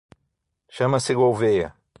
[0.75, 1.67] Chama-se Gouvêa.